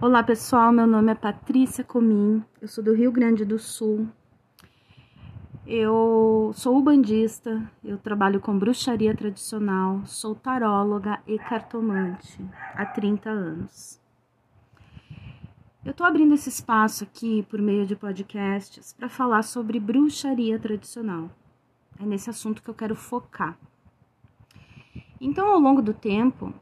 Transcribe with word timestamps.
Olá 0.00 0.24
pessoal, 0.24 0.72
meu 0.72 0.88
nome 0.88 1.12
é 1.12 1.14
Patrícia 1.14 1.84
Comim, 1.84 2.44
eu 2.60 2.66
sou 2.66 2.82
do 2.82 2.92
Rio 2.92 3.12
Grande 3.12 3.44
do 3.44 3.60
Sul. 3.60 4.08
Eu 5.64 6.50
sou 6.52 6.76
ubandista, 6.76 7.62
eu 7.82 7.96
trabalho 7.96 8.40
com 8.40 8.58
bruxaria 8.58 9.14
tradicional, 9.16 10.02
sou 10.04 10.34
taróloga 10.34 11.22
e 11.26 11.38
cartomante 11.38 12.44
há 12.74 12.84
30 12.84 13.30
anos. 13.30 14.00
Eu 15.84 15.94
tô 15.94 16.02
abrindo 16.02 16.34
esse 16.34 16.48
espaço 16.48 17.04
aqui 17.04 17.44
por 17.48 17.62
meio 17.62 17.86
de 17.86 17.94
podcasts 17.94 18.92
para 18.92 19.08
falar 19.08 19.42
sobre 19.42 19.78
bruxaria 19.78 20.58
tradicional. 20.58 21.30
É 22.00 22.04
nesse 22.04 22.28
assunto 22.28 22.62
que 22.62 22.68
eu 22.68 22.74
quero 22.74 22.96
focar. 22.96 23.56
Então, 25.20 25.46
ao 25.46 25.60
longo 25.60 25.80
do 25.80 25.94
tempo, 25.94 26.52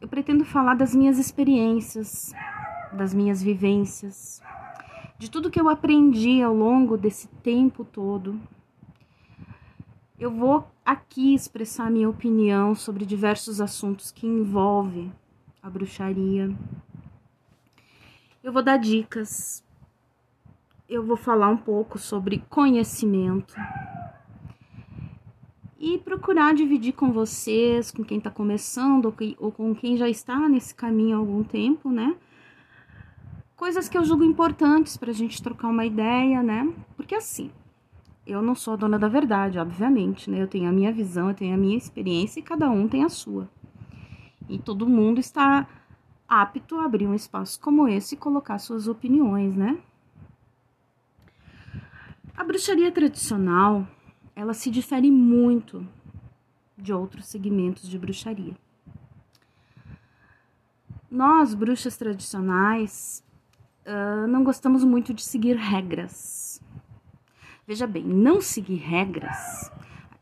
eu 0.00 0.08
pretendo 0.08 0.44
falar 0.44 0.74
das 0.74 0.94
minhas 0.94 1.18
experiências, 1.18 2.34
das 2.92 3.14
minhas 3.14 3.42
vivências, 3.42 4.42
de 5.18 5.30
tudo 5.30 5.50
que 5.50 5.60
eu 5.60 5.68
aprendi 5.68 6.42
ao 6.42 6.54
longo 6.54 6.96
desse 6.96 7.28
tempo 7.42 7.84
todo. 7.84 8.40
Eu 10.18 10.30
vou 10.30 10.70
aqui 10.84 11.34
expressar 11.34 11.90
minha 11.90 12.08
opinião 12.08 12.74
sobre 12.74 13.06
diversos 13.06 13.60
assuntos 13.60 14.10
que 14.10 14.26
envolvem 14.26 15.12
a 15.62 15.70
bruxaria. 15.70 16.54
Eu 18.42 18.52
vou 18.52 18.62
dar 18.62 18.76
dicas. 18.76 19.64
Eu 20.88 21.04
vou 21.04 21.16
falar 21.16 21.48
um 21.48 21.56
pouco 21.56 21.98
sobre 21.98 22.42
conhecimento 22.50 23.54
e 25.78 25.96
procurar 25.98 26.54
dividir 26.54 26.92
com 26.92 27.10
vocês, 27.10 27.90
com 27.90 28.04
quem 28.04 28.18
está 28.18 28.30
começando 28.30 29.14
ou 29.38 29.50
com 29.50 29.74
quem 29.74 29.96
já 29.96 30.08
está 30.08 30.48
nesse 30.48 30.74
caminho 30.74 31.16
há 31.16 31.18
algum 31.18 31.42
tempo, 31.42 31.90
né? 31.90 32.16
Coisas 33.60 33.90
que 33.90 33.98
eu 33.98 34.02
julgo 34.06 34.24
importantes 34.24 34.96
para 34.96 35.10
a 35.10 35.14
gente 35.14 35.42
trocar 35.42 35.68
uma 35.68 35.84
ideia, 35.84 36.42
né? 36.42 36.72
Porque 36.96 37.14
assim, 37.14 37.50
eu 38.26 38.40
não 38.40 38.54
sou 38.54 38.72
a 38.72 38.76
dona 38.78 38.98
da 38.98 39.06
verdade, 39.06 39.58
obviamente, 39.58 40.30
né? 40.30 40.40
Eu 40.40 40.48
tenho 40.48 40.66
a 40.66 40.72
minha 40.72 40.90
visão, 40.90 41.28
eu 41.28 41.34
tenho 41.34 41.54
a 41.54 41.58
minha 41.58 41.76
experiência 41.76 42.40
e 42.40 42.42
cada 42.42 42.70
um 42.70 42.88
tem 42.88 43.04
a 43.04 43.10
sua. 43.10 43.50
E 44.48 44.58
todo 44.58 44.88
mundo 44.88 45.20
está 45.20 45.68
apto 46.26 46.78
a 46.78 46.86
abrir 46.86 47.06
um 47.06 47.12
espaço 47.12 47.60
como 47.60 47.86
esse 47.86 48.14
e 48.14 48.18
colocar 48.18 48.58
suas 48.58 48.88
opiniões, 48.88 49.54
né? 49.54 49.78
A 52.34 52.42
bruxaria 52.42 52.90
tradicional, 52.90 53.86
ela 54.34 54.54
se 54.54 54.70
difere 54.70 55.10
muito 55.10 55.86
de 56.78 56.94
outros 56.94 57.26
segmentos 57.26 57.86
de 57.86 57.98
bruxaria. 57.98 58.56
Nós, 61.10 61.52
bruxas 61.52 61.98
tradicionais, 61.98 63.22
uh, 63.90 64.26
não 64.28 64.44
gostamos 64.44 64.84
muito 64.84 65.12
de 65.12 65.22
seguir 65.22 65.56
regras. 65.56 66.62
Veja 67.66 67.86
bem, 67.86 68.04
não 68.04 68.40
seguir 68.40 68.76
regras, 68.76 69.70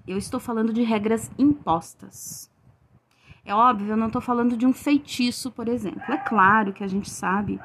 eu 0.06 0.19
estou 0.19 0.41
falando 0.41 0.72
de 0.72 0.83
regras 0.83 1.30
impostas. 1.38 2.50
É 3.44 3.55
óbvio, 3.55 3.92
eu 3.92 3.97
não 3.97 4.08
estou 4.08 4.20
falando 4.20 4.56
de 4.56 4.66
um 4.66 4.72
feitiço, 4.72 5.50
por 5.50 5.69
exemplo. 5.69 6.02
É 6.08 6.19
claro 6.19 6.72
que 6.72 6.84
a 6.84 6.86
gente 6.86 7.08
sabe 7.08 7.58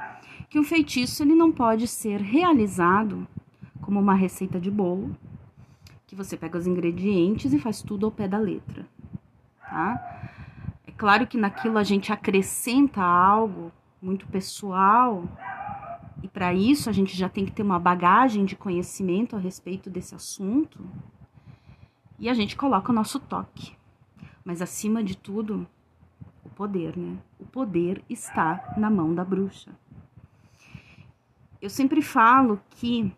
que 0.49 0.57
um 0.59 0.63
feitiço 0.63 1.23
ele 1.23 1.35
não 1.35 1.51
pode 1.51 1.87
ser 1.87 2.21
realizado 2.21 3.27
como 3.81 3.99
uma 3.99 4.13
receita 4.13 4.59
de 4.59 4.71
bolo, 4.71 5.15
que 6.07 6.15
você 6.15 6.37
pega 6.37 6.57
os 6.57 6.67
ingredientes 6.67 7.51
e 7.51 7.59
faz 7.59 7.81
tudo 7.81 8.05
ao 8.05 8.11
pé 8.11 8.27
da 8.27 8.37
letra, 8.37 8.85
tá? 9.59 10.31
É 10.87 10.91
claro 10.91 11.27
que 11.27 11.37
naquilo 11.37 11.77
a 11.77 11.83
gente 11.83 12.13
acrescenta 12.13 13.01
algo 13.01 13.71
muito 14.01 14.27
pessoal 14.27 15.27
para 16.33 16.51
isso 16.51 16.89
a 16.89 16.91
gente 16.91 17.15
já 17.15 17.29
tem 17.29 17.45
que 17.45 17.51
ter 17.51 17.61
uma 17.61 17.79
bagagem 17.79 18.43
de 18.43 18.55
conhecimento 18.55 19.35
a 19.35 19.39
respeito 19.39 19.87
desse 19.87 20.15
assunto. 20.15 20.83
E 22.17 22.27
a 22.27 22.33
gente 22.33 22.55
coloca 22.55 22.91
o 22.91 22.95
nosso 22.95 23.19
toque. 23.19 23.75
Mas 24.43 24.59
acima 24.59 25.03
de 25.03 25.15
tudo, 25.15 25.67
o 26.43 26.49
poder, 26.49 26.97
né? 26.97 27.17
O 27.39 27.45
poder 27.45 28.03
está 28.09 28.73
na 28.75 28.89
mão 28.89 29.13
da 29.13 29.23
bruxa. 29.23 29.71
Eu 31.61 31.69
sempre 31.69 32.01
falo 32.01 32.59
que 32.71 33.13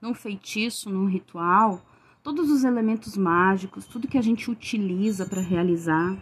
num 0.00 0.14
feitiço, 0.14 0.88
num 0.88 1.06
ritual, 1.06 1.84
todos 2.22 2.50
os 2.50 2.62
elementos 2.62 3.16
mágicos, 3.16 3.86
tudo 3.86 4.08
que 4.08 4.18
a 4.18 4.22
gente 4.22 4.50
utiliza 4.50 5.26
para 5.26 5.40
realizar, 5.40 6.16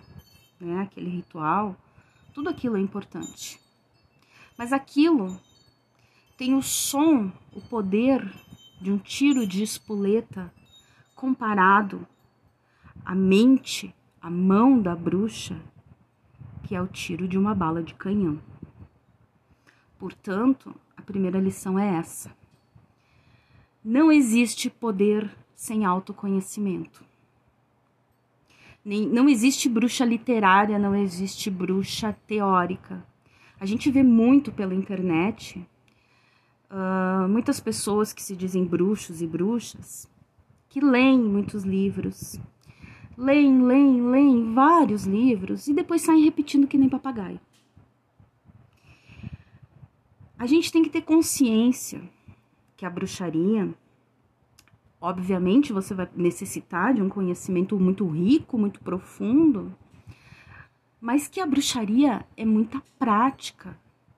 né, 0.58 0.82
aquele 0.82 1.10
ritual, 1.10 1.76
tudo 2.32 2.48
aquilo 2.48 2.76
é 2.76 2.80
importante. 2.80 3.60
Mas 4.56 4.72
aquilo 4.72 5.38
tem 6.42 6.56
o 6.56 6.62
som, 6.62 7.30
o 7.52 7.60
poder 7.60 8.28
de 8.80 8.90
um 8.90 8.98
tiro 8.98 9.46
de 9.46 9.62
espoleta 9.62 10.52
comparado 11.14 12.04
à 13.04 13.14
mente, 13.14 13.94
à 14.20 14.28
mão 14.28 14.82
da 14.82 14.96
bruxa, 14.96 15.56
que 16.64 16.74
é 16.74 16.82
o 16.82 16.88
tiro 16.88 17.28
de 17.28 17.38
uma 17.38 17.54
bala 17.54 17.80
de 17.80 17.94
canhão. 17.94 18.40
Portanto, 20.00 20.74
a 20.96 21.02
primeira 21.02 21.38
lição 21.38 21.78
é 21.78 21.94
essa. 21.94 22.36
Não 23.84 24.10
existe 24.10 24.68
poder 24.68 25.30
sem 25.54 25.84
autoconhecimento. 25.84 27.04
Nem, 28.84 29.06
não 29.06 29.28
existe 29.28 29.68
bruxa 29.68 30.04
literária, 30.04 30.76
não 30.76 30.92
existe 30.92 31.48
bruxa 31.48 32.12
teórica. 32.26 33.06
A 33.60 33.64
gente 33.64 33.92
vê 33.92 34.02
muito 34.02 34.50
pela 34.50 34.74
internet 34.74 35.64
muitas 37.32 37.58
pessoas 37.58 38.12
que 38.12 38.22
se 38.22 38.36
dizem 38.36 38.64
bruxos 38.64 39.22
e 39.22 39.26
bruxas, 39.26 40.08
que 40.68 40.80
leem 40.80 41.18
muitos 41.18 41.64
livros, 41.64 42.38
leem, 43.16 43.62
leem, 43.62 44.02
leem 44.10 44.54
vários 44.54 45.04
livros 45.04 45.66
e 45.66 45.72
depois 45.72 46.02
saem 46.02 46.22
repetindo 46.22 46.66
que 46.66 46.78
nem 46.78 46.88
papagaio. 46.88 47.40
A 50.38 50.46
gente 50.46 50.70
tem 50.70 50.82
que 50.82 50.90
ter 50.90 51.02
consciência 51.02 52.02
que 52.76 52.84
a 52.84 52.90
bruxaria, 52.90 53.72
obviamente, 55.00 55.72
você 55.72 55.94
vai 55.94 56.08
necessitar 56.16 56.92
de 56.92 57.00
um 57.00 57.08
conhecimento 57.08 57.78
muito 57.78 58.06
rico, 58.08 58.58
muito 58.58 58.80
profundo, 58.80 59.74
mas 61.00 61.28
que 61.28 61.40
a 61.40 61.46
bruxaria 61.46 62.26
é 62.36 62.44
muita 62.44 62.82
prática. 62.98 63.76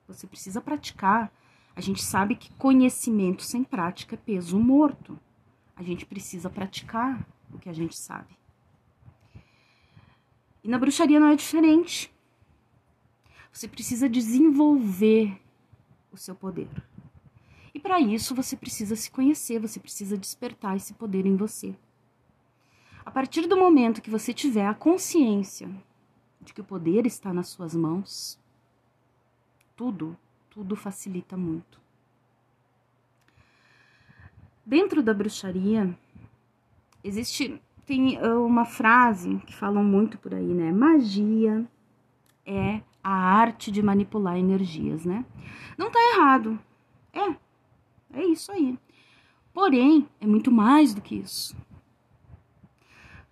Você 0.08 0.26
precisa 0.26 0.60
praticar. 0.60 1.32
A 1.76 1.80
gente 1.80 2.02
sabe 2.02 2.36
que 2.36 2.52
conhecimento 2.54 3.42
sem 3.42 3.64
prática 3.64 4.14
é 4.14 4.18
peso 4.18 4.58
morto. 4.58 5.18
A 5.74 5.82
gente 5.82 6.06
precisa 6.06 6.48
praticar 6.48 7.26
o 7.52 7.58
que 7.58 7.68
a 7.68 7.72
gente 7.72 7.96
sabe. 7.96 8.36
E 10.62 10.68
na 10.68 10.78
bruxaria 10.78 11.18
não 11.18 11.28
é 11.28 11.36
diferente. 11.36 12.12
Você 13.52 13.68
precisa 13.68 14.08
desenvolver 14.08 15.40
o 16.12 16.16
seu 16.16 16.34
poder. 16.34 16.70
E 17.74 17.80
para 17.80 18.00
isso 18.00 18.34
você 18.34 18.56
precisa 18.56 18.94
se 18.94 19.10
conhecer, 19.10 19.58
você 19.58 19.80
precisa 19.80 20.16
despertar 20.16 20.76
esse 20.76 20.94
poder 20.94 21.26
em 21.26 21.36
você. 21.36 21.74
A 23.04 23.10
partir 23.10 23.46
do 23.46 23.56
momento 23.56 24.00
que 24.00 24.10
você 24.10 24.32
tiver 24.32 24.66
a 24.66 24.74
consciência 24.74 25.68
de 26.40 26.54
que 26.54 26.60
o 26.60 26.64
poder 26.64 27.04
está 27.04 27.32
nas 27.32 27.48
suas 27.48 27.74
mãos, 27.74 28.38
tudo 29.76 30.16
tudo 30.54 30.76
facilita 30.76 31.36
muito. 31.36 31.80
Dentro 34.64 35.02
da 35.02 35.12
bruxaria, 35.12 35.98
existe 37.02 37.60
tem 37.84 38.16
ah, 38.18 38.38
uma 38.38 38.64
frase 38.64 39.36
que 39.46 39.54
falam 39.54 39.84
muito 39.84 40.16
por 40.16 40.32
aí, 40.32 40.54
né? 40.54 40.72
Magia 40.72 41.68
é 42.46 42.80
a 43.02 43.12
arte 43.12 43.70
de 43.70 43.82
manipular 43.82 44.38
energias, 44.38 45.04
né? 45.04 45.26
Não 45.76 45.90
tá 45.90 45.98
errado. 46.14 46.58
É. 47.12 47.36
É 48.12 48.24
isso 48.24 48.52
aí. 48.52 48.78
Porém, 49.52 50.08
é 50.20 50.26
muito 50.26 50.52
mais 50.52 50.94
do 50.94 51.02
que 51.02 51.16
isso. 51.16 51.56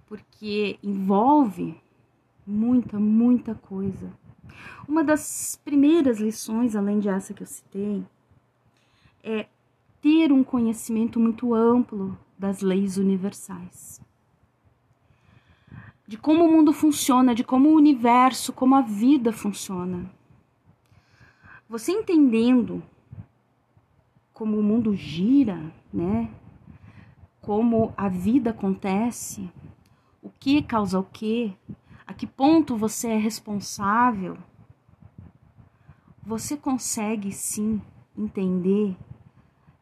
Porque 0.06 0.76
envolve 0.82 1.80
muita, 2.46 2.98
muita 2.98 3.54
coisa. 3.54 4.12
Uma 4.88 5.04
das 5.04 5.60
primeiras 5.64 6.20
lições, 6.20 6.74
além 6.74 6.98
de 6.98 7.08
essa 7.08 7.32
que 7.32 7.42
eu 7.42 7.46
citei, 7.46 8.04
é 9.22 9.46
ter 10.00 10.32
um 10.32 10.42
conhecimento 10.42 11.20
muito 11.20 11.54
amplo 11.54 12.18
das 12.36 12.60
leis 12.60 12.96
universais. 12.96 14.00
De 16.06 16.18
como 16.18 16.44
o 16.44 16.50
mundo 16.50 16.72
funciona, 16.72 17.34
de 17.34 17.44
como 17.44 17.70
o 17.70 17.76
universo, 17.76 18.52
como 18.52 18.74
a 18.74 18.80
vida 18.80 19.32
funciona. 19.32 20.10
Você 21.68 21.92
entendendo 21.92 22.82
como 24.32 24.58
o 24.58 24.62
mundo 24.62 24.94
gira, 24.94 25.72
né? 25.92 26.28
Como 27.40 27.94
a 27.96 28.08
vida 28.08 28.50
acontece, 28.50 29.48
o 30.20 30.28
que 30.28 30.62
causa 30.62 30.98
o 30.98 31.04
que, 31.04 31.56
que 32.22 32.26
ponto 32.28 32.76
você 32.76 33.08
é 33.08 33.16
responsável 33.16 34.38
você 36.22 36.56
consegue 36.56 37.32
sim 37.32 37.82
entender 38.16 38.96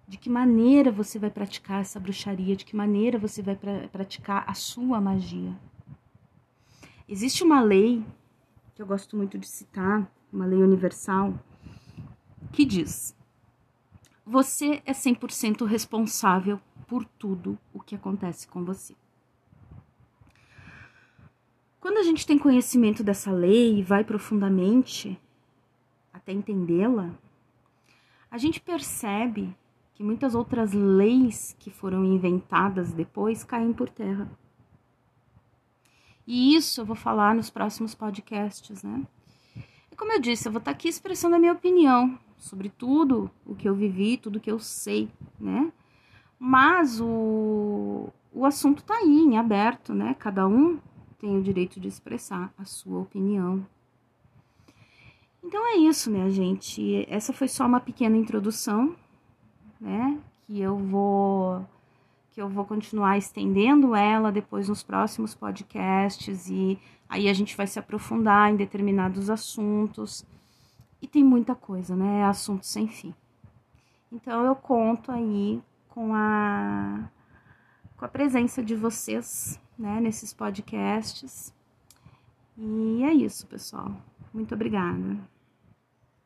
de 0.09 0.17
que 0.17 0.31
maneira 0.31 0.91
você 0.91 1.19
vai 1.19 1.29
praticar 1.29 1.83
essa 1.83 2.01
bruxaria, 2.01 2.57
de 2.57 2.65
que 2.65 2.75
maneira 2.75 3.19
você 3.19 3.43
vai 3.43 3.55
pra 3.55 3.89
praticar 3.89 4.49
a 4.49 4.55
sua 4.55 5.03
magia. 5.03 5.55
Existe 7.07 7.45
uma 7.45 7.61
lei 7.61 8.03
que 8.75 8.81
eu 8.81 8.87
gosto 8.87 9.19
muito 9.19 9.37
de 9.37 9.47
citar, 9.47 10.11
uma 10.33 10.47
lei 10.47 10.63
universal, 10.63 11.39
que 12.53 12.65
diz: 12.65 13.15
você 14.25 14.81
é 14.87 14.93
100% 14.93 15.67
responsável 15.67 16.59
por 16.89 17.05
tudo 17.05 17.59
o 17.71 17.81
que 17.81 17.95
acontece 17.95 18.49
com 18.49 18.65
você. 18.65 18.97
Quando 21.81 21.97
a 21.97 22.03
gente 22.03 22.27
tem 22.27 22.39
conhecimento 22.39 23.03
dessa 23.03 23.33
lei 23.33 23.79
e 23.79 23.83
vai 23.83 24.05
profundamente 24.05 25.19
até 26.13 26.31
entendê-la, 26.31 27.11
a 28.31 28.37
gente 28.37 28.61
percebe 28.61 29.57
que 29.95 30.03
muitas 30.05 30.35
outras 30.35 30.73
leis 30.73 31.57
que 31.59 31.71
foram 31.71 32.05
inventadas 32.05 32.93
depois 32.93 33.43
caem 33.43 33.73
por 33.73 33.89
terra. 33.89 34.31
E 36.27 36.55
isso 36.55 36.83
eu 36.83 36.85
vou 36.85 36.95
falar 36.95 37.35
nos 37.35 37.49
próximos 37.49 37.95
podcasts, 37.95 38.83
né? 38.83 39.03
E 39.91 39.97
como 39.97 40.13
eu 40.13 40.21
disse, 40.21 40.47
eu 40.47 40.53
vou 40.53 40.59
estar 40.59 40.71
aqui 40.71 40.89
expressando 40.89 41.37
a 41.37 41.39
minha 41.39 41.53
opinião 41.53 42.19
sobre 42.37 42.69
tudo 42.69 43.31
o 43.45 43.55
que 43.55 43.69
eu 43.69 43.75
vivi, 43.75 44.17
tudo 44.17 44.39
que 44.39 44.51
eu 44.51 44.59
sei, 44.59 45.09
né? 45.39 45.73
Mas 46.39 47.01
o, 47.01 48.11
o 48.33 48.45
assunto 48.45 48.85
tá 48.85 48.95
aí, 48.95 49.19
em 49.19 49.39
aberto, 49.39 49.93
né? 49.93 50.15
Cada 50.19 50.47
um 50.47 50.79
tem 51.21 51.37
o 51.37 51.43
direito 51.43 51.79
de 51.79 51.87
expressar 51.87 52.53
a 52.57 52.65
sua 52.65 52.99
opinião. 52.99 53.65
Então 55.45 55.67
é 55.67 55.77
isso, 55.77 56.11
né, 56.11 56.31
gente? 56.31 57.07
Essa 57.09 57.33
foi 57.33 57.49
só 57.49 57.67
uma 57.67 57.81
pequena 57.81 58.17
introdução, 58.17 58.97
né? 59.81 60.19
Que 60.47 60.61
eu 60.61 60.77
vou 60.77 61.65
que 62.33 62.41
eu 62.41 62.49
vou 62.49 62.65
continuar 62.65 63.19
estendendo 63.19 63.95
ela 63.95 64.31
depois 64.31 64.69
nos 64.69 64.85
próximos 64.85 65.35
podcasts 65.35 66.49
e 66.49 66.79
aí 67.09 67.29
a 67.29 67.33
gente 67.33 67.57
vai 67.57 67.67
se 67.67 67.79
aprofundar 67.79 68.53
em 68.53 68.57
determinados 68.57 69.29
assuntos. 69.29 70.25
E 71.03 71.09
tem 71.09 71.25
muita 71.25 71.55
coisa, 71.55 71.97
né? 71.97 72.25
Assunto 72.25 72.65
sem 72.67 72.87
fim. 72.87 73.13
Então 74.13 74.45
eu 74.45 74.55
conto 74.55 75.11
aí 75.11 75.61
com 75.89 76.15
a 76.15 77.11
com 77.97 78.05
a 78.05 78.09
presença 78.09 78.63
de 78.63 78.75
vocês 78.75 79.61
né, 79.81 79.99
nesses 79.99 80.33
podcasts. 80.35 81.55
E 82.57 83.03
é 83.03 83.15
isso, 83.15 83.47
pessoal. 83.47 83.97
Muito 84.33 84.55
obrigada. 84.55 85.17